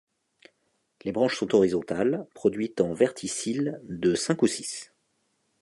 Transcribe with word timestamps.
Les 1.03 1.11
branches 1.11 1.37
sont 1.37 1.53
horizontales, 1.53 2.25
produites 2.33 2.81
en 2.81 2.91
verticilles 2.91 3.77
de 3.83 4.15
cinq 4.15 4.41
ou 4.41 4.47
six. 4.47 4.91